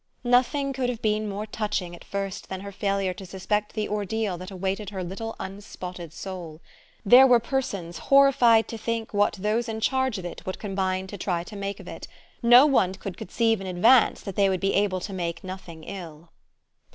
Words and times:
Nothing 0.23 0.73
could 0.73 0.89
have 0.89 1.03
been 1.03 1.29
more 1.29 1.45
touching 1.45 1.95
at 1.95 2.03
first 2.03 2.49
than 2.49 2.61
her 2.61 2.71
failure 2.71 3.13
to 3.13 3.23
suspect 3.23 3.73
the 3.73 3.87
ordeal 3.87 4.35
that 4.39 4.49
awaited 4.49 4.89
her 4.89 5.03
little 5.03 5.35
unspotted 5.39 6.11
soul. 6.11 6.59
There 7.05 7.27
were 7.27 7.39
persons 7.39 7.99
horrified 7.99 8.67
to 8.69 8.79
think 8.79 9.13
what 9.13 9.33
those 9.33 9.69
in 9.69 9.79
charge 9.79 10.17
of 10.17 10.25
it 10.25 10.43
would 10.43 10.57
combine 10.57 11.05
to 11.05 11.19
try 11.19 11.43
to 11.43 11.55
make 11.55 11.79
of 11.79 11.87
it: 11.87 12.07
no 12.41 12.65
one 12.65 12.95
could 12.95 13.15
conceive 13.15 13.61
in 13.61 13.67
advance 13.67 14.21
that 14.23 14.35
they 14.35 14.49
would 14.49 14.59
be 14.59 14.73
able 14.73 15.01
to 15.01 15.13
make 15.13 15.43
nothing 15.43 15.83
ill. 15.83 16.31